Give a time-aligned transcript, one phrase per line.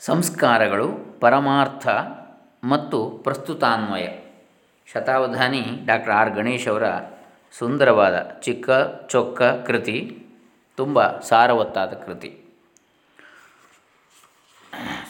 [0.00, 1.88] ಸಂಸ್ಕಾರಗಳು ಪರಮಾರ್ಥ
[2.64, 4.08] ಮತ್ತು ಪ್ರಸ್ತುತಾನ್ವಯ.
[4.86, 6.30] ಶತಾವಧಾನಿ ಡಾಕ್ಟರ್ ಆರ್.
[6.30, 6.82] ಗಣೇಶ್ ಅವರ
[7.58, 8.70] ಸುಂದರವಾದ ಚಿಕ್ಕ
[9.08, 10.26] ಚೊಕ್ಕ ಕೃತಿ
[10.76, 12.44] ತುಂಬ ಸಾರವತ್ತಾದ ಕೃತಿ.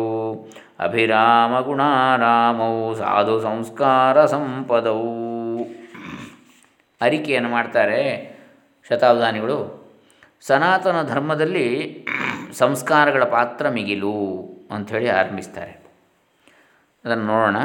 [0.80, 5.04] ಅಭಿರಾಮಗುಣಾರಾಮೌ ಸಾಧು ಸಂಸ್ಕಾರ ಸಂಪದೌ
[7.02, 8.37] ಅರಿಕೆಯನ್ನು ಮಾಡ್ತಾರೆ
[8.90, 9.88] ಶತಾವಧಾನಿಗಳು
[10.42, 12.06] ಸನಾತನ ಧರ್ಮದಲ್ಲಿ
[12.54, 15.72] ಸಂಸ್ಕಾರಗಳ ಪಾತ್ರ ಮಿಗಿಲು ಅಂಥೇಳಿ ಆರಂಭಿಸ್ತಾರೆ.
[17.06, 17.58] ಅದನ್ನು ನೋಡೋಣ.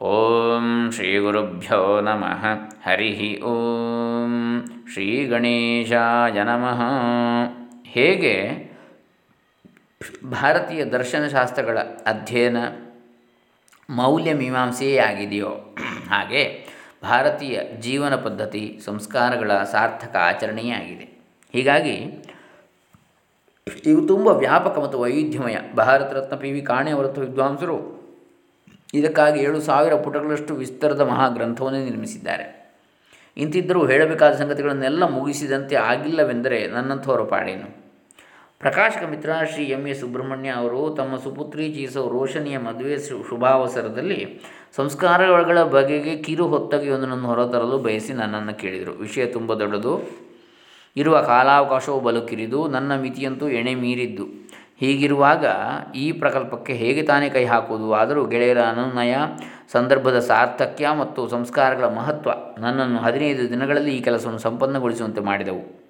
[0.00, 2.46] ಓಂ ಶ್ರೀ ಗುರುಭ್ಯೋ ನಮಃ.
[2.88, 6.82] ಹರಿ ಓಂ ಶ್ರೀ ಗಣೇಶಾಯ ನಮಃ.
[7.84, 8.64] ಹೇಗೆ
[10.30, 12.56] ಭಾರತೀಯ ದರ್ಶನಶಾಸ್ತ್ರಗಳ ಅಧ್ಯಯನ
[13.90, 15.48] ಮೌಲ್ಯ ಮೀಮಾಂಸೆಯೇ ಆಗಿದೆಯೋ
[16.10, 16.63] ಹಾಗೆ
[17.04, 21.18] ಭಾರತೀಯ ಜೀವನ ಪದ್ಧತಿ ಸಂಸ್ಕಾರಗಳ ಸಾರ್ಥಕ ಆಚರಣೆಯೇ ಆಗಿದೆ
[21.52, 22.24] ಹೀಗಾಗಿ,
[23.86, 25.56] ಇವು ತುಂಬ ವ್ಯಾಪಕ ಮತ್ತು ವೈವಿಧ್ಯಮಯ.
[25.76, 26.52] ಭಾರತ ರತ್ನ ಪಿ.
[26.52, 26.62] ವಿ.
[26.62, 28.04] ಕಾಣೆ ಹೊರತು ವಿದ್ವಾಂಸರು
[28.94, 32.72] ಇದಕ್ಕಾಗಿ ಏಳು ಸಾವಿರ ಪುಟಗಳಷ್ಟು ವಿಸ್ತರದ ಮಹಾಗ್ರಂಥವನ್ನೇ ನಿರ್ಮಿಸಿದ್ದಾರೆ.
[33.36, 37.83] ಇಂತಿದ್ದರೂ ಹೇಳಬೇಕಾದ ಸಂಗತಿಗಳನ್ನೆಲ್ಲ ಮುಗಿಸಿದಂತೆ ಆಗಿಲ್ಲವೆಂದರೆ ನನ್ನಂಥವರ ಪಾಡೇನು?
[38.64, 44.40] ಪ್ರಕಾಶಕ ಮಿತ್ರ ಶ್ರೀ ಎಂ ಎ ಸುಬ್ರಹ್ಮಣ್ಯ ಅವರು ತಮ್ಮ ಸುಪುತ್ರಿ ಜೀಸೋ ರೋಷನಿಯ ಮದುವೆ ಶುಭಾವಸರದಲ್ಲಿ
[44.76, 48.92] ಸಂಸ್ಕಾರಗಳ ಬಗೆಗೆ ಕಿರು ಹೊತ್ತಗೆಯೊಂದನ್ನು ಹೊರತರಲು ಬಯಸಿ ನನ್ನನ್ನು ಕೇಳಿದರು.
[48.92, 50.00] ವಿಷಯ ತುಂಬ ದೊಡ್ಡದು.
[50.96, 54.24] ಇರುವ ಕಾಲಾವಕಾಶವು ಬಲು ಕಿರಿದು ನನ್ನ ಮಿತಿಯಂತೂ ಎಣೆ ಮೀರಿದ್ದು.
[54.80, 55.46] ಹೀಗಿರುವಾಗ
[55.94, 57.94] ಈ ಪ್ರಕಲ್ಪಕ್ಕೆ ಹೇಗೆ ತಾನೇ ಕೈ ಹಾಕುವುದು?
[57.94, 59.16] ಆದರೂ ಗೆಳೆಯರ ಅನುನಯ,
[59.72, 65.83] ಸಂದರ್ಭದ ಸಾರ್ಥಕ್ಯ ಮತ್ತು ಸಂಸ್ಕಾರಗಳ ಮಹತ್ವ ನನ್ನನ್ನು ಹದಿನೈದು ದಿನಗಳಲ್ಲಿ ಈ ಕೆಲಸವನ್ನು ಸಂಪನ್ನಗೊಳಿಸುವಂತೆ ಮಾಡಿದವು.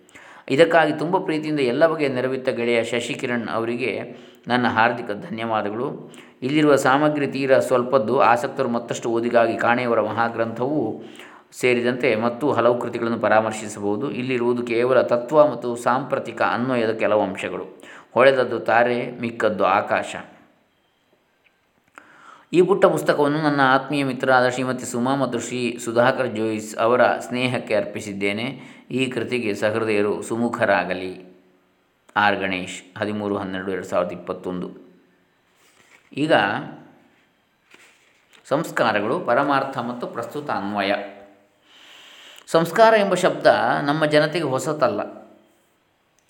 [0.50, 4.16] ಇದಕ್ಕಾಗಿ ತುಂಬ ಪ್ರೀತಿಯಿಂದ ಎಲ್ಲ ಬಗೆಯ ನೆರವಿತ್ತ ಗೆಳೆಯ ಶಶಿಕಿರಣ್ ಅವರಿಗೆ
[4.48, 6.12] ನನ್ನ ಹಾರ್ದಿಕ ಧನ್ಯವಾದಗಳು.
[6.42, 11.02] ಇಲ್ಲಿರುವ ಸಾಮಗ್ರಿ ತೀರ ಸ್ವಲ್ಪದ್ದು, ಆಸಕ್ತರು ಮತ್ತಷ್ಟು ಓದಿಗಾಗಿ ಕಾಣೆಯವರ ಮಹಾಗ್ರಂಥವು
[11.52, 14.10] ಸೇರಿದಂತೆ ಮತ್ತು ಹಲವು ಕೃತಿಗಳನ್ನು ಪರಾಮರ್ಶಿಸಬಹುದು.
[14.10, 17.80] ಇಲ್ಲಿರುವುದು ಕೇವಲ ತತ್ವ ಮತ್ತು ಸಾಂಪ್ರತಿಕ ಅನ್ವಯದ ಕೆಲವು ಅಂಶಗಳು.
[18.14, 20.16] ಹೊಳೆದದ್ದು ತಾರೆ, ಮಿಕ್ಕದ್ದು ಆಕಾಶ.
[22.54, 28.60] ಈ ಪುಟ್ಟ ಪುಸ್ತಕವನ್ನು ನನ್ನ ಆತ್ಮೀಯ ಮಿತ್ರರಾದ ಶ್ರೀಮತಿ ಸುಮಾ ಮತ್ತು ಶ್ರೀ ಸುಧಾಕರ್ ಜೋಯಿಸ್ ಅವರ ಸ್ನೇಹಕ್ಕೆ ಅರ್ಪಿಸಿದ್ದೇನೆ.
[28.90, 31.42] ಈ ಕೃತಿಗೆ ಸಹೃದಯರು ಸುಮುಖರಾಗಲಿ.
[32.16, 34.70] ಆರ್ ಗಣೇಶ್, ಹದಿಮೂರು, ಹನ್ನೆರಡು, ಎರಡು ಸಾವಿರದ ಇಪ್ಪತ್ತೊಂದು.
[36.12, 36.32] ಈಗ
[38.44, 40.92] ಸಂಸ್ಕಾರಗಳು, ಪರಮಾರ್ಥ ಮತ್ತು ಪ್ರಸ್ತುತ ಅನ್ವಯ.
[42.46, 43.46] ಸಂಸ್ಕಾರ ಎಂಬ ಶಬ್ದ
[43.82, 45.23] ನಮ್ಮ ಜನತೆಗೆ ಹೊಸತಲ್ಲ.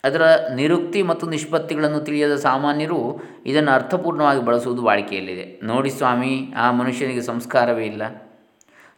[0.05, 0.21] ಅದರ
[0.55, 5.59] ನಿರುಕ್ತಿ ಮತ್ತು ನಿಷ್ಪತ್ತಿಗಳನ್ನು ತಿಳಿಯದ ಸಾಮಾನ್ಯರು ಇದನ್ನು ಅರ್ಥಪೂರ್ಣವಾಗಿ ಬಳಸುವುದು ವಾಡಿಕೆಯಲ್ಲಿದೆ.
[5.63, 8.31] ನೋಡಿ ಸ್ವಾಮಿ, ಆ ಮನುಷ್ಯನಿಗೆ ಸಂಸ್ಕಾರವೇ ಇಲ್ಲ.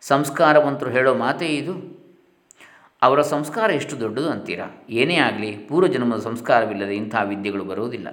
[0.01, 1.97] ಸಂಸ್ಕಾರವಂತರು ಹೇಳೋ ಮಾತೇ ಇದು.
[3.01, 4.85] ಅವರ ಸಂಸ್ಕಾರ ಎಷ್ಟು ದೊಡ್ಡದು ಅಂತೀರಾ?
[4.89, 8.07] ಏನೇ ಆಗಲಿ ಪೂರ್ವಜನ್ಮದ ಸಂಸ್ಕಾರವಿಲ್ಲದೆ ಇಂಥ ವಿದ್ಯೆಗಳು ಬರುವುದಿಲ್ಲ.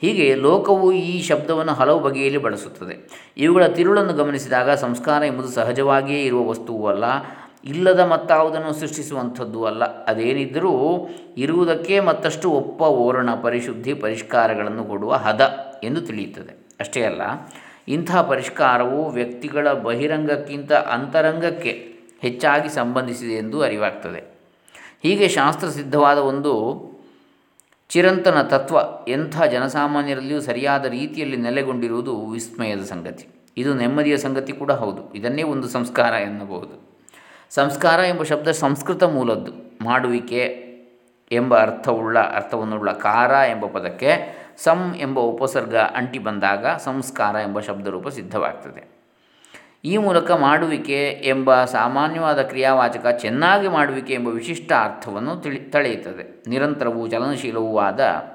[0.00, 3.28] ಹೀಗೆ ಲೋಕವು ಈ ಶಬ್ದವನ್ನು ಹಲವು ಬಗೆಯಲ್ಲಿ ಬಳಸುತ್ತದೆ.
[3.36, 7.04] ಇವುಗಳ ತಿರುಳನ್ನು ಗಮನಿಸಿದಾಗ ಸಂಸ್ಕಾರ ಎಂಬುದು ಸಹಜವಾಗಿಯೇ ಇರುವ ವಸ್ತುವೂ ಅಲ್ಲ
[7.64, 10.04] ಇಲ್ಲದ ಮತ್ತಾವುದನ್ನು ಸೃಷ್ಟಿಸುವಂಥದ್ದು ಅಲ್ಲ.
[10.04, 16.66] ಅದೇನಿದ್ದರೂ ಇರುವುದಕ್ಕೆ ಮತ್ತಷ್ಟು ಒಪ್ಪ, ಓರಣ, ಪರಿಶುದ್ಧಿ, ಪರಿಷ್ಕಾರಗಳನ್ನು ಕೊಡುವ ಹದ ಎಂದು ತಿಳಿಯುತ್ತದೆ.
[16.80, 17.20] ಅಷ್ಟೇ ಅಲ್ಲ,
[17.88, 24.38] ಇಂಥ ಪರಿಷ್ಕಾರವು ವ್ಯಕ್ತಿಗಳ ಬಹಿರಂಗಕ್ಕಿಂತ ಅಂತರಂಗಕ್ಕೆ ಹೆಚ್ಚಾಗಿ ಸಂಬಂಧಿಸಿದೆ ಎಂದು ಅರಿವಾಗ್ತದೆ.
[25.02, 26.84] ಹೀಗೆ ಶಾಸ್ತ್ರಸಿದ್ಧವಾದ ಒಂದು
[27.88, 33.26] ಚಿರಂತನ ತತ್ವ ಎಂಥ ಜನಸಾಮಾನ್ಯರಲ್ಲಿಯೂ ಸರಿಯಾದ ರೀತಿಯಲ್ಲಿ ನೆಲೆಗೊಂಡಿರುವುದು ವಿಸ್ಮಯದ ಸಂಗತಿ.
[33.56, 35.14] ಇದು ನೆಮ್ಮದಿಯ ಸಂಗತಿ ಕೂಡ ಹೌದು.
[35.14, 36.87] ಇದನ್ನೇ ಒಂದು ಸಂಸ್ಕಾರ ಎನ್ನಬಹುದು.
[37.50, 39.52] ಸಂಸ್ಕಾರ ಎಂಬ ಶಬ್ದ ಸಂಸ್ಕೃತ ಮೂಲದ್ದು.
[39.84, 40.68] ಮಾಡುವಿಕೆ
[41.30, 44.10] ಎಂಬ ಅರ್ಥವುಳ್ಳ, ಅರ್ಥವನ್ನುಳ್ಳ ಕಾರ ಎಂಬ ಪದಕ್ಕೆ
[44.56, 48.98] ಸಂ ಎಂಬ ಉಪಸರ್ಗ ಅಂಟಿ ಬಂದಾಗ ಸಂಸ್ಕಾರ ಎಂಬ ಶಬ್ದರೂಪ ಸಿದ್ಧವಾಗ್ತದೆ.
[49.84, 56.44] ಈ ಮೂಲಕ ಮಾಡುವಿಕೆ ಎಂಬ ಸಾಮಾನ್ಯವಾದ ಕ್ರಿಯಾವಾಚಕ ಚೆನ್ನಾಗಿ ಮಾಡುವಿಕೆ ಎಂಬ ವಿಶಿಷ್ಟ ಅರ್ಥವನ್ನು ತಿಳಿ, ತಳೆಯುತ್ತದೆ.
[56.46, 58.32] ನಿರಂತರವೂ ಚಲನಶೀಲವೂ ಆದ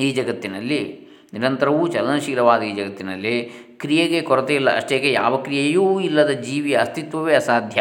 [0.00, 4.76] ಈ ಜಗತ್ತಿನಲ್ಲಿ, ನಿರಂತರವೂ ಚಲನಶೀಲವಾದ ಈ ಜಗತ್ತಿನಲ್ಲಿ ಕ್ರಿಯೆಗೆ ಕೊರತೆ ಇಲ್ಲ.
[4.76, 7.80] ಅಷ್ಟೇಕೆ ಯಾವ ಕ್ರಿಯೆಯೂ ಇಲ್ಲದ ಜೀವಿಯ ಅಸ್ತಿತ್ವವೇ ಅಸಾಧ್ಯ.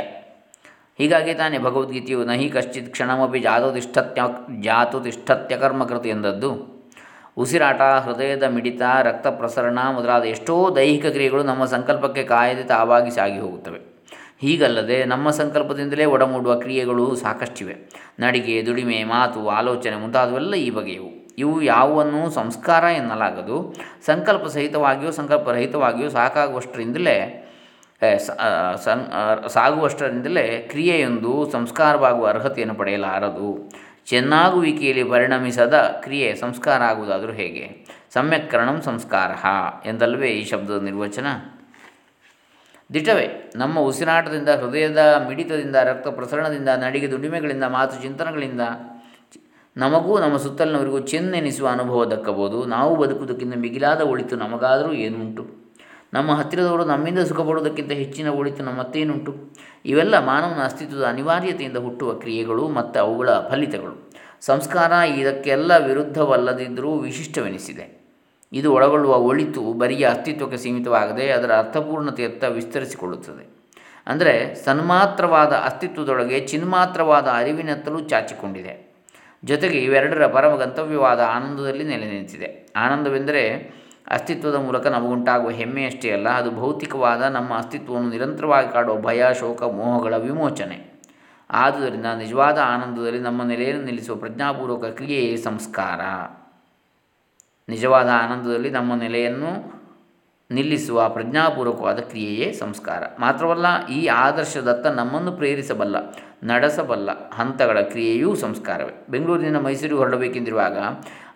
[0.98, 6.78] ಹೀಗಾಗಿ ತಾನೇ ಭಗವದ್ಗೀತೆಯು ನಹಿ ಕಶ್ಚಿತ್ ಕ್ಷಣಮಪಿ ಜಾತುತಿಷ್ಠತ್ಯ ಜಾತುತಿಷ್ಠತ್ಯಕರ್ಮಕೃತಿ ಜಾತು ತಿಷ್ಠತ್ಯ ಕರ್ಮಕೃತಿ ಎಂದದ್ದು.
[7.38, 13.98] ಉಸಿರಾಟ, ಹೃದಯದ ಮಿಡಿತ ರಕ್ತ ಪ್ರಸರಣ ಮೊದಲಾದ ಎಷ್ಟೋ ದೈಹಿಕ ಕ್ರಿಯೆಗಳು ನಮ್ಮ ಸಂಕಲ್ಪಕ್ಕೆ ಕಾಯದೆ ತಾವಾಗಿ ಸಾಗಿ ಹೋಗುತ್ತವೆ.
[14.40, 17.76] ಹೀಗಲ್ಲದೆ ನಮ್ಮ ಸಂಕಲ್ಪದಿಂದಲೇ ಒಡಮೂಡುವ ಕ್ರಿಯೆಗಳು ಸಾಕಷ್ಟಿವೆ.
[18.20, 21.27] ನಡಿಗೆ, ದುಡಿಮೆ, ಮಾತು, ಆಲೋಚನೆ ಮುಂತಾದವೆಲ್ಲ ಈ ಬಗೆಯವು.
[21.42, 23.58] ಇವು ಯಾವನ್ನು ಸಂಸ್ಕಾರ ಎನ್ನಲಾಗದು.
[24.06, 27.18] ಸಂಕಲ್ಪ ಸಹಿತವಾಗಿಯೋ ಸಂಕಲ್ಪರಹಿತವಾಗಿಯೋ ಸಾಕಾಗುವಷ್ಟರಿಂದಲೇ
[28.86, 29.00] ಸಂ
[29.56, 33.50] ಸಾಗುವಷ್ಟರಿಂದಲೇ ಕ್ರಿಯೆಯೊಂದು ಸಂಸ್ಕಾರವಾಗುವ ಅರ್ಹತೆಯನ್ನು ಪಡೆಯಲಾರದು.
[34.12, 37.66] ಚೆನ್ನಾಗುವಿಕೆಯಲ್ಲಿ ಪರಿಣಮಿಸದ ಕ್ರಿಯೆ ಸಂಸ್ಕಾರ ಆಗುವುದಾದರೂ ಹೇಗೆ?
[38.14, 39.32] ಸಮ್ಯಕ್ಕರಣಂ ಸಂಸ್ಕಾರ
[39.88, 41.28] ಎಂದಲ್ವೇ ಈ ಶಬ್ದದ ನಿರ್ವಚನ?
[42.94, 43.26] ದಿಟವೇ,
[43.56, 48.62] ನಮ್ಮ ಉಸಿರಾಟದಿಂದ, ಹೃದಯದ ಮಿಡಿತದಿಂದ, ರಕ್ತ ಪ್ರಸರಣದಿಂದ, ನಡಿಗೆ ದುಡಿಮೆಗಳಿಂದ, ಮಾತು ಚಿಂತನೆಗಳಿಂದ
[49.78, 55.46] ನಮಗೂ ನಮ್ಮ ಸುತ್ತಲಿನವರಿಗೂ ಚೆನ್ನೆನಿಸುವ ಅನುಭವ ದಕ್ಕಬಹುದು ನಾವು ಬದುಕುವುದಕ್ಕಿಂತ ಮಿಗಿಲಾದ ಒಳಿತು ನಮಗಾದರೂ ಏನುಂಟು?
[56.14, 59.56] ನಮ್ಮ ಹತ್ತಿರದವರು ನಮ್ಮಿಂದ ಸುಖ ಪಡುವುದಕ್ಕಿಂತ ಹೆಚ್ಚಿನ ಒಳಿತು ನಮ್ಮತ್ತೇನುಂಟು?
[59.86, 64.12] ಇವೆಲ್ಲ ಮಾನವನ ಅಸ್ತಿತ್ವದ ಅನಿವಾರ್ಯತೆಯಿಂದ ಹುಟ್ಟುವ ಕ್ರಿಯೆಗಳು ಮತ್ತು ಅವುಗಳ ಫಲಿತಗಳು.
[64.42, 68.18] ಸಂಸ್ಕಾರ ಇದಕ್ಕೆಲ್ಲ ವಿರುದ್ಧವಲ್ಲದಿದ್ದರೂ ವಿಶಿಷ್ಟವೆನಿಸಿದೆ.
[68.54, 73.58] ಇದು ಒಳಗೊಳ್ಳುವ ಒಳಿತು ಬರಿಯ ಅಸ್ತಿತ್ವಕ್ಕೆ ಸೀಮಿತವಾಗದೆ ಅದರ ಅರ್ಥಪೂರ್ಣತೆಯತ್ತ ವಿಸ್ತರಿಸಿಕೊಳ್ಳುತ್ತದೆ.
[74.08, 78.87] ಅಂದರೆ ಸನ್ಮಾತ್ರವಾದ ಅಸ್ತಿತ್ವದೊಳಗೆ ಚಿನ್ಮಾತ್ರವಾದ ಅರಿವಿನತ್ತಲೂ ಚಾಚಿಕೊಂಡಿದೆ.
[79.44, 82.68] ಜೊತೆಗೆ ಇವೆರಡರ ಪರಮ ಗಂತವ್ಯವಾದ ಆನಂದದಲ್ಲಿ ನೆಲೆ ನಿಂತಿದೆ.
[82.76, 90.18] ಆನಂದವೆಂದರೆ ಅಸ್ತಿತ್ವದ ಮೂಲಕ ನಮಗುಂಟಾಗುವ ಹೆಮ್ಮೆಯಷ್ಟೇ ಅಲ್ಲ, ಅದು ಭೌತಿಕವಾದ ನಮ್ಮ ಅಸ್ತಿತ್ವವನ್ನು ನಿರಂತರವಾಗಿ ಕಾಡುವ ಭಯ, ಶೋಕ, ಮೋಹಗಳ
[90.18, 90.98] ವಿಮೋಚನೆ.
[91.50, 96.00] ಆದುದರಿಂದ ನಿಜವಾದ ಆನಂದದಲ್ಲಿ ನಮ್ಮ ನೆಲೆಯನ್ನು ನಿಲ್ಲಿಸುವ ಪ್ರಜ್ಞಾಪೂರ್ವಕ ಕ್ರಿಯೆಯೇ ಸಂಸ್ಕಾರ.
[97.70, 99.77] ನಿಜವಾದ ಆನಂದದಲ್ಲಿ ನಮ್ಮ ನೆಲೆಯನ್ನು
[100.52, 103.04] ನಿಲ್ಲಿಸುವ ಪ್ರಜ್ಞಾಪೂರ್ವಕವಾದ ಕ್ರಿಯೆಯೇ ಸಂಸ್ಕಾರ.
[103.20, 105.96] ಮಾತ್ರವಲ್ಲ, ಈ ಆದರ್ಶದತ್ತ ನಮ್ಮನ್ನು ಪ್ರೇರಿಸಬಲ್ಲ,
[106.44, 109.06] ನಡೆಸಬಲ್ಲ ಹಂತಗಳ ಕ್ರಿಯೆಯೂ ಸಂಸ್ಕಾರವೇ.
[109.10, 110.78] ಬೆಂಗಳೂರಿನಿಂದ ಮೈಸೂರಿಗೆ ಹೊರಡಬೇಕೆಂದಿರುವಾಗ,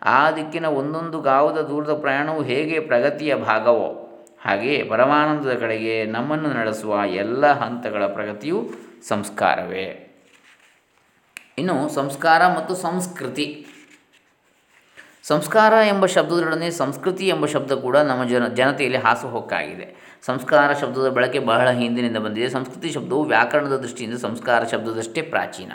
[0.02, 4.08] ಆ ದಿಕ್ಕಿನ ಒಂದೊಂದು ಗಾವದ ದೂರದ ಪ್ರಯಾಣವು ಹೇಗೆ ಪ್ರಗತಿಯ ಭಾಗವೋ,
[4.46, 8.70] ಹಾಗೆಯೇ ಪರಮಾನಂದದ ಕಡೆಗೆ ನಮ್ಮನ್ನು ನಡೆಸುವ ಎಲ್ಲ ಹಂತಗಳ ಪ್ರಗತಿಯು
[9.08, 10.08] ಸಂಸ್ಕಾರವೇ.
[11.58, 13.68] ಇನ್ನು ಸಂಸ್ಕಾರ ಮತ್ತು ಸಂಸ್ಕೃತಿ.
[15.24, 21.70] ಸಂಸ್ಕಾರ ಎಂಬ ಶಬ್ದದೊಡನೆ ಸಂಸ್ಕೃತಿ ಎಂಬ ಶಬ್ದ ಕೂಡ ನಮ್ಮ ಜನ, ಜನತೆಯಲ್ಲಿ ಹಾಸುಹೊಕ್ಕಾಗಿದೆ ಸಂಸ್ಕಾರ ಶಬ್ದದ ಬಳಕೆ ಬಹಳ
[21.70, 22.50] ಹಿಂದಿನಿಂದ ಬಂದಿದೆ.
[22.50, 25.72] ಸಂಸ್ಕೃತಿ ಶಬ್ದವು ವ್ಯಾಕರಣದ ದೃಷ್ಟಿಯಿಂದ ಸಂಸ್ಕಾರ ಶಬ್ದದಷ್ಟೇ ಪ್ರಾಚೀನ.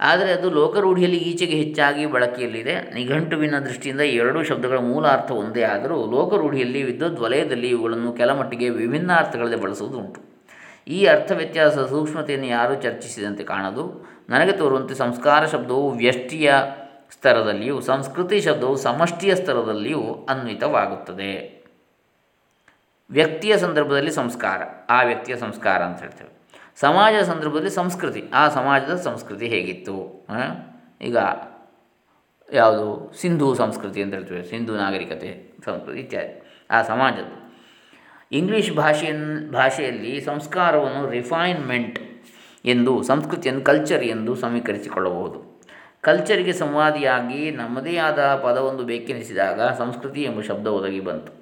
[0.00, 2.94] ಆದರೆ ಅದು ಲೋಕರೂಢಿಯಲ್ಲಿ ಈಚೆಗೆ ಹೆಚ್ಚಾಗಿ ಬಳಕೆಯಲ್ಲಿದೆ.
[2.94, 9.56] ನಿಘಂಟುವಿನ ದೃಷ್ಟಿಯಿಂದ ಎರಡೂ ಶಬ್ದಗಳ ಮೂಲ ಅರ್ಥ ಒಂದೇ ಆದರೂ ಲೋಕರೂಢಿಯಲ್ಲಿ, ವಿದ್ಯುತ್ ವಲಯದಲ್ಲಿ ಇವುಗಳನ್ನು ಕೆಲಮಟ್ಟಿಗೆ ವಿಭಿನ್ನ ಅರ್ಥಗಳಲ್ಲಿ
[9.56, 10.20] ಬಳಸುವುದು ಉಂಟು
[10.88, 14.08] ಈ ಅರ್ಥ ವ್ಯತ್ಯಾಸ ಸೂಕ್ಷ್ಮತೆಯನ್ನು ಯಾರೂ ಚರ್ಚಿಸಿದಂತೆ ಕಾಣದು.
[14.28, 16.54] ನನಗೆ ತೋರುವಂತೆ ಸಂಸ್ಕಾರ ಶಬ್ದವು ವ್ಯಷ್ಟಿಯ
[17.14, 21.62] ಸ್ತರದಲ್ಲಿಯೂ ಸಂಸ್ಕೃತಿ ಶಬ್ದವು ಸಮಷ್ಟಿಯ ಸ್ತರದಲ್ಲಿಯೂ ಅನ್ವಿತವಾಗುತ್ತದೆ.
[23.10, 26.30] ವ್ಯಕ್ತಿಯ ಸಂದರ್ಭದಲ್ಲಿ ಸಂಸ್ಕಾರ, ಆ ವ್ಯಕ್ತಿಯ ಸಂಸ್ಕಾರ ಅಂತ ಹೇಳ್ತೇವೆ.
[26.80, 30.26] ಸಮಾಜ ಸಂದರ್ಭದಲ್ಲಿ ಸಂಸ್ಕೃತಿ, ಆ ಸಮಾಜದ ಸಂಸ್ಕೃತಿ ಹೇಗಿತ್ತು?
[31.00, 31.16] ಈಗ
[32.52, 33.12] ಯಾವುದು?
[33.20, 37.36] ಸಿಂಧೂ ಸಂಸ್ಕೃತಿ ಅಂತ ಹೇಳ್ತೇವೆ, ಸಿಂಧೂ ನಾಗರಿಕತೆ ಸಂಸ್ಕೃತಿ ಇತ್ಯಾದಿ, ಆ ಸಮಾಜದ್ದು.
[38.32, 41.98] ಇಂಗ್ಲೀಷ್ ಭಾಷೆಯನ್ನು ಭಾಷೆಯಲ್ಲಿ ಸಂಸ್ಕಾರವನ್ನು ರಿಫೈನ್ಮೆಂಟ್
[42.64, 45.51] ಎಂದು, ಸಂಸ್ಕೃತಿಯನ್ನು ಕಲ್ಚರ್ ಎಂದು ಸಮೀಕರಿಸಿಕೊಳ್ಳಬಹುದು.
[46.04, 51.32] ಕಲ್ಚರಿಗೆ ಸಂವಾದಿಯಾಗಿ ನಮ್ಮದೇ ಆದ ಪದವೊಂದು ಬೇಕೆನಿಸಿದಾಗ ಸಂಸ್ಕೃತಿ ಎಂಬ ಶಬ್ದ ಒದಗಿ ಬಂತು.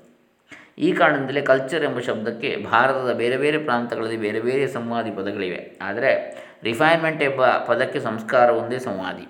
[0.78, 5.78] ಈ ಕಾರಣದಿಂದಲೇ ಕಲ್ಚರ್ ಎಂಬ ಶಬ್ದಕ್ಕೆ ಭಾರತದ ಬೇರೆ ಬೇರೆ ಪ್ರಾಂತಗಳಲ್ಲಿ ಬೇರೆ ಬೇರೆ ಸಂವಾದಿ ಪದಗಳಿವೆ.
[5.82, 6.10] ಆದರೆ
[6.62, 9.26] ರಿಫೈನ್ಮೆಂಟ್ ಎಂಬ ಪದಕ್ಕೆ ಸಂಸ್ಕಾರ ಒಂದೇ ಸಂವಾದಿ.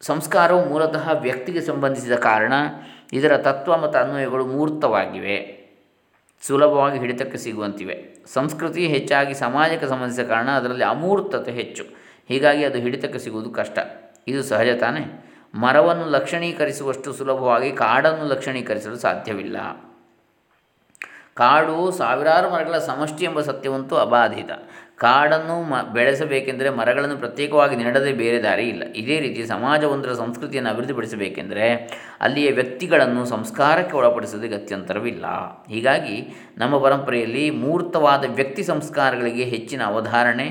[0.00, 2.52] ಸಂಸ್ಕಾರವು ಮೂಲತಃ ವ್ಯಕ್ತಿಗೆ ಸಂಬಂಧಿಸಿದ ಕಾರಣ
[3.12, 5.70] ಇದರ ತತ್ವ ಮತ್ತು ಅನ್ವಯಗಳು ಮೂರ್ತವಾಗಿವೆ.
[6.42, 8.24] ಸುಲಭವಾಗಿ ಹಿಡಿತಕ್ಕೆ ಸಿಗುವಂತಿವೆ.
[8.32, 12.00] ಸಂಸ್ಕೃತಿ ಹೆಚ್ಚಾಗಿ ಸಮಾಜಕ್ಕೆ ಸಂಬಂಧಿಸಿದ ಕಾರಣ ಅದರಲ್ಲಿ ಅಮೂರ್ತತೆ ಹೆಚ್ಚು.
[12.30, 13.78] ಹೀಗಾಗಿ ಅದು ಹಿಡಿತಕ್ಕೆ ಸಿಗುವುದು ಕಷ್ಟ.
[14.28, 15.26] ಇದು ಸಹಜ ತಾನೇ?
[15.54, 19.56] ಮರವನ್ನು ಲಕ್ಷಣೀಕರಿಸುವಷ್ಟು ಸುಲಭವಾಗಿ ಕಾಡನ್ನು ಲಕ್ಷಣೀಕರಿಸಲು ಸಾಧ್ಯವಿಲ್ಲ.
[21.34, 24.50] ಕಾಡು ಸಾವಿರಾರು ಮರಗಳ ಸಮಷ್ಟಿ ಎಂಬ ಸತ್ಯವಂತೂ ಅಬಾಧಿತ.
[24.96, 28.82] ಕಾಡನ್ನು ಮ, ಬೆಳೆಸಬೇಕೆಂದರೆ ಮರಗಳನ್ನು ಪ್ರತ್ಯೇಕವಾಗಿ ನೆಡದೆ ಬೇರೆ ದಾರಿ ಇಲ್ಲ.
[28.82, 31.68] ಇದೇ ರೀತಿ ಸಮಾಜವೊಂದರ ಸಂಸ್ಕೃತಿಯನ್ನು ಅಭಿವೃದ್ಧಿಪಡಿಸಬೇಕೆಂದರೆ
[32.20, 35.26] ಅಲ್ಲಿಯ ವ್ಯಕ್ತಿಗಳನ್ನು ಸಂಸ್ಕಾರಕ್ಕೆ ಒಳಪಡಿಸೋದಕ್ಕೆ ಅತ್ಯಂತರವಿಲ್ಲ
[35.68, 40.48] ಹೀಗಾಗಿ ನಮ್ಮ ಪರಂಪರೆಯಲ್ಲಿ ಮೂರ್ತವಾದ ವ್ಯಕ್ತಿ ಸಂಸ್ಕಾರಗಳಿಗೆ ಹೆಚ್ಚಿನ ಅವಧಾರಣೆ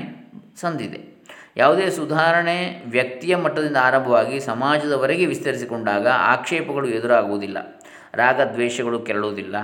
[0.60, 1.09] ಸಂದಿದೆ.
[1.56, 7.82] ಯಾವುದೇ ಸುಧಾರಣೆ ವ್ಯಕ್ತಿಯ ಮಟ್ಟದಿಂದ ಆರಂಭವಾಗಿ ಸಮಾಜದವರೆಗೆ ವಿಸ್ತರಿಸಿಕೊಂಡಾಗ ಆಕ್ಷೇಪಗಳು ಎದುರಾಗುವುದಿಲ್ಲ.
[8.14, 9.56] ರಾಗದ್ವೇಷಗಳು ಕೆರಳುವುದಿಲ್ಲ.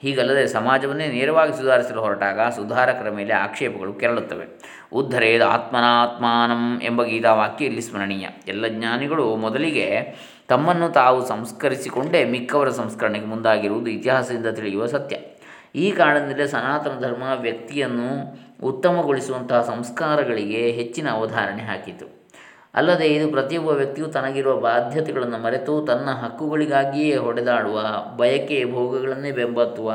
[0.00, 4.46] ಹೀಗಲ್ಲದೆ ಸಮಾಜವನ್ನೇ ನೇರವಾಗಿ ಸುಧಾರಿಸಲು ಹೊರಟಾಗ ಸುಧಾರಕರ ಮೇಲೆ ಆಕ್ಷೇಪಗಳು ಕೆರಳುತ್ತವೆ.
[4.92, 8.26] ಉದ್ಧರೇದ ಆತ್ಮನಾತ್ಮಾನಂ ಎಂಬ ಗೀತಾವಾಕ್ಯ ಇಲ್ಲಿ ಸ್ಮರಣೀಯ.
[8.48, 10.14] ಎಲ್ಲ ಜ್ಞಾನಿಗಳು ಮೊದಲಿಗೆ
[10.48, 15.16] ತಮ್ಮನ್ನು ತಾವು ಸಂಸ್ಕರಿಸಿಕೊಂಡೇ ಮಿಕ್ಕವರ ಸಂಸ್ಕರಣೆಗೆ ಮುಂದಾಗಿರುವುದು ಇತಿಹಾಸದಿಂದ ತಿಳಿಯುವ ಸತ್ಯ.
[15.74, 22.22] ಈ ಕಾರಣದಿಂದಲೇ ಸನಾತನ ಧರ್ಮ ವ್ಯಕ್ತಿಯನ್ನು ಉತ್ತಮಗೊಳಿಸುವಂತಹ ಸಂಸ್ಕಾರಗಳಿಗೆ ಹೆಚ್ಚಿನ ಅವಧಾರಣೆ ಹಾಕಿತು.
[22.74, 27.80] ಅಲ್ಲದೆ ಇದು ಪ್ರತಿಯೊಬ್ಬ ವ್ಯಕ್ತಿಯು ತನಗಿರುವ ಬಾಧ್ಯತೆಗಳನ್ನು ಮರೆತು ತನ್ನ ಹಕ್ಕುಗಳಿಗಾಗಿಯೇ ಹೊಡೆದಾಡುವ,
[28.16, 29.92] ಬಯಕೆ ಭೋಗಗಳನ್ನೇ ಬೆಂಬತ್ತುವ,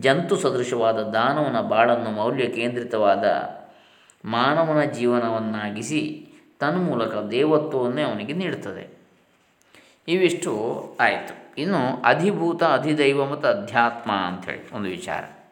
[0.00, 3.24] ಜಂತು ಸದೃಶವಾದ ದಾನವನ ಬಾಳನ್ನು ಮೌಲ್ಯ ಕೇಂದ್ರಿತವಾದ
[4.24, 6.28] ಮಾನವನ ಜೀವನವನ್ನಾಗಿಸಿ
[6.60, 8.98] ತನ್ಮೂಲಕ ದೇವತ್ವವನ್ನೇ ಅವನಿಗೆ ನೀಡುತ್ತದೆ.
[10.08, 10.52] ಇವಿಷ್ಟು
[11.00, 11.60] ಆಯಿತು.
[11.60, 15.43] ಇನ್ನು ಅಧಿಭೂತ, ಅಧಿದೈವ ಮತ್ತು ಅಧ್ಯಾತ್ಮ ಅಂಥೇಳಿ ಒಂದು ವಿಚಾರ.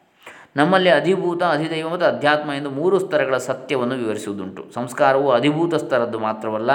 [0.55, 4.65] ನಮ್ಮಲ್ಲಿ ಅಧಿಭೂತ ಅಧಿದೈವ ಮತ್ತು ಅಧ್ಯಾತ್ಮ ಎಂದು ಮೂರು ಸ್ತರಗಳ ಸತ್ಯವನ್ನು ವಿವರಿಸುವುದುಂಟು.
[4.73, 6.71] ಸಂಸ್ಕಾರವು ಅಧಿಭೂತ ಸ್ತರದ್ದು ಮಾತ್ರವಲ್ಲ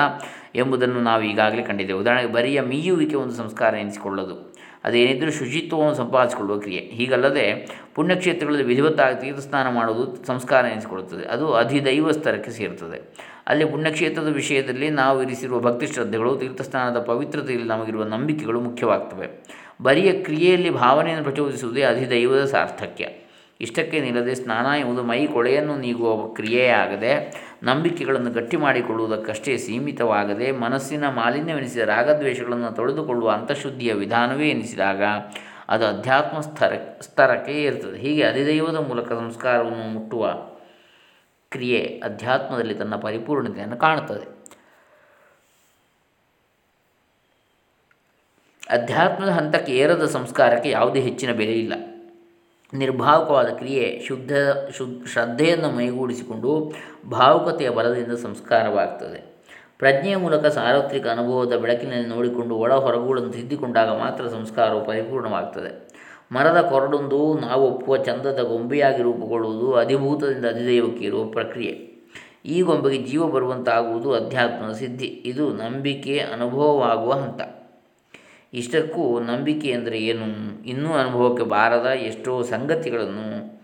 [0.54, 1.98] ಎಂಬುದನ್ನು ನಾವು ಈಗಾಗಲೇ ಕಂಡಿದ್ದೇವೆ.
[1.98, 4.54] ಉದಾಹರಣೆಗೆ ಬರಿಯ ಮೀಯುವಿಕೆ ಒಂದು ಸಂಸ್ಕಾರ ಎನಿಸಿಕೊಳ್ಳೋದು.
[4.84, 6.80] ಅದೇನಿದ್ದರೂ ಶುಚಿತ್ವವನ್ನು ಸಂಪಾದಿಸಿಕೊಳ್ಳುವ ಕ್ರಿಯೆ.
[6.80, 11.24] ಹೀಗಲ್ಲದೆ ಪುಣ್ಯಕ್ಷೇತ್ರಗಳಲ್ಲಿ ವಿಧಿವತ್ತಾಗಿ ತೀರ್ಥಸ್ನಾನ ಮಾಡುವುದು ಸಂಸ್ಕಾರ ಎನಿಸಿಕೊಳ್ಳುತ್ತದೆ.
[11.24, 13.14] ಅದು ಅಧಿದೈವ ಸ್ತರಕ್ಕೆ ಸೇರುತ್ತದೆ.
[13.46, 19.28] ಅಲ್ಲಿ ಪುಣ್ಯಕ್ಷೇತ್ರದ ವಿಷಯದಲ್ಲಿ ನಾವು ಇರಿಸಿರುವ ಭಕ್ತಿ ಶ್ರದ್ಧೆಗಳು, ತೀರ್ಥಸ್ಥಾನದ ಪವಿತ್ರತೆಯಲ್ಲಿ ನಮಗಿರುವ ನಂಬಿಕೆಗಳು ಮುಖ್ಯವಾಗ್ತವೆ.
[19.82, 23.08] ಬರಿಯ ಕ್ರಿಯೆಯಲ್ಲಿ ಭಾವನೆಯನ್ನು ಪ್ರಚೋದಿಸುವುದೇ ಅಧಿದೈವದ ಸಾರ್ಥಕ್ಯ.
[23.60, 32.76] ಇಷ್ಟಕ್ಕೆ ನಿಲ್ಲದೆ ಸ್ನಾನ ಎಂಬುದು ಮೈ ಕೊಳೆಯನ್ನು ನೀಗುವ ಕ್ರಿಯೆಯಾಗದೆ ನಂಬಿಕೆಗಳನ್ನು ಗಟ್ಟಿ ಮಾಡಿಕೊಳ್ಳುವುದಕ್ಕಷ್ಟೇ ಸೀಮಿತವಾಗದೆ ಮನಸ್ಸಿನ ಮಾಲಿನ್ಯವೆನಿಸಿದ ರಾಗದ್ವೇಷಗಳನ್ನು
[32.76, 35.02] ತೊಳೆದುಕೊಳ್ಳುವ ಅಂತಃಶುದ್ಧಿಯ ವಿಧಾನವೇ ಎನಿಸಿದಾಗ
[35.68, 40.34] ಅದು ಅಧ್ಯಾತ್ಮ ಸ್ತರ ಸ್ತರಕ್ಕೆ ಇರ್ತದೆ ಹೀಗೆ ಅಧಿದೈವದ ಮೂಲಕ ಸಂಸ್ಕಾರವನ್ನು ಮುಟ್ಟುವ
[41.50, 44.24] ಕ್ರಿಯೆ ಅಧ್ಯಾತ್ಮದಲ್ಲಿ ತನ್ನ ಪರಿಪೂರ್ಣತೆಯನ್ನು ಕಾಣುತ್ತದೆ.
[48.70, 51.72] ಅಧ್ಯಾತ್ಮದ ಹಂತಕ್ಕೆ ಏರದ ಸಂಸ್ಕಾರಕ್ಕೆ ಯಾವುದೇ ಹೆಚ್ಚಿನ ಬೆಲೆ ಇಲ್ಲ.
[52.74, 54.32] ನಿರ್ಭಾವುಕವಾದ ಕ್ರಿಯೆ ಶುದ್ಧ
[54.76, 56.72] ಶುದ್ಧ ಶ್ರದ್ಧೆಯನ್ನು ಮೈಗೂಡಿಸಿಕೊಂಡು
[57.10, 59.38] ಭಾವುಕತೆಯ ಬಲದಿಂದ ಸಂಸ್ಕಾರವಾಗ್ತದೆ.
[59.78, 65.88] ಪ್ರಜ್ಞೆಯ ಮೂಲಕ ಸಾರ್ವತ್ರಿಕ ಅನುಭವದ ಬೆಳಕಿನಲ್ಲಿ ನೋಡಿಕೊಂಡು ಒಳ ಹೊರಗುಗಳನ್ನು ತಿದ್ದಿಕೊಂಡಾಗ ಮಾತ್ರ ಸಂಸ್ಕಾರವು ಪರಿಪೂರ್ಣವಾಗ್ತದೆ.
[66.32, 71.88] ಮರದ ಕೊರಡೊಂದು ನಾವು ಒಪ್ಪುವ ಚಂದದ ಗೊಂಬೆಯಾಗಿ ರೂಪುಗೊಳ್ಳುವುದು ಅಧಿಭೂತದಿಂದ ಅಧಿದೈವಕ್ಕೆ ಇರುವ ಪ್ರಕ್ರಿಯೆ.
[72.46, 75.06] ಈ ಗೊಂಬೆಗೆ ಜೀವ ಬರುವಂತಾಗುವುದು ಅಧ್ಯಾತ್ಮದ ಸಿದ್ಧಿ.
[75.06, 77.57] ಇದು ನಂಬಿಕೆ, ಅನುಭವವಾಗುವ ಹಂತ.
[78.52, 80.64] ಇಷ್ಟಕ್ಕೂ ನಂಬಿಕೆ ಅಂದರೆ ಏನು?
[80.64, 83.58] ಇನ್ನೂ ಅನುಭವಕ್ಕೆ ಬಾರದ ಎಷ್ಟೋ ಸಂಗತಿಗಳನ್ನು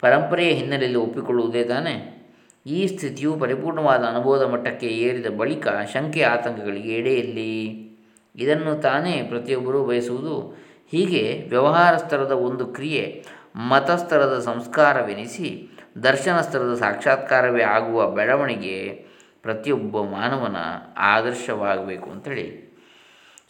[0.00, 2.18] ಪರಂಪರೆಯ ಹಿನ್ನೆಲೆಯಲ್ಲಿ ಒಪ್ಪಿಕೊಳ್ಳುವುದೇ ತಾನೆ?
[2.66, 7.88] ಈ ಸ್ಥಿತಿಯು ಪರಿಪೂರ್ಣವಾದ ಅನುಭವದ ಮಟ್ಟಕ್ಕೆ ಏರಿದ ಬಳಿಕ ಶಂಕೆ ಆತಂಕಗಳಿಗೆ ಎಡೆಯಲ್ಲಿ.
[8.36, 10.56] ಇದನ್ನು ತಾನೇ ಪ್ರತಿಯೊಬ್ಬರೂ ಬಯಸುವುದು.
[10.90, 13.24] ಹೀಗೆ ವ್ಯವಹಾರ ಸ್ತರದ ಒಂದು ಕ್ರಿಯೆ
[13.56, 15.68] ಮತಸ್ತರದ ಸಂಸ್ಕಾರವೆನಿಸಿ
[16.02, 19.04] ದರ್ಶನ ಸ್ತರದ ಸಾಕ್ಷಾತ್ಕಾರವೇ ಆಗುವ ಬೆಳವಣಿಗೆ
[19.42, 20.56] ಪ್ರತಿಯೊಬ್ಬ ಮಾನವನ
[20.96, 22.67] ಆದರ್ಶವಾಗಬೇಕು ಅಂತೇಳಿ.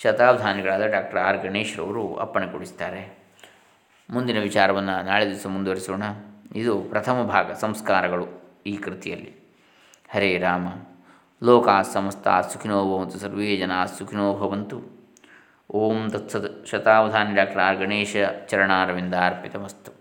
[0.03, 3.19] ಶತಾವಧಾನಿಗಳಾದ ಡಾಕ್ಟರ್ ಆರ್ ಗಣೇಶ್ರವರು ಅಪ್ಪಣೆ ಕೊಡಿಸ್ತಾರೆ
[4.11, 6.03] ಮುಂದಿನ ವಿಚಾರವನ್ನು ನಾಳೆ ದಿವಸ ಮುಂದುವರಿಸೋಣ.
[6.57, 8.27] ಇದು ಪ್ರಥಮ ಭಾಗ, ಸಂಸ್ಕಾರಗಳು
[8.67, 9.59] ಈ ಕೃತಿಯಲ್ಲಿ.
[10.15, 10.69] ಹರೇ ರಾಮ.
[11.43, 14.99] ಲೋಕ ಸಮಸ್ತ ಸುಖಿನೋ ಭವಂತು, ಸರ್ವೇ ಜನ ಸುಖಿನೋ ಭವಂತು.
[15.71, 18.17] ಓಂ ತತ್ಸತ್ ಶತಾವಧಾನಿ ಡಾಕ್ಟರ್ ಆರ್ ಗಣೇಶ
[18.49, 19.98] ಚರಣಾರವಿಂದ ಅರ್ಪಿತಮಸ್ತು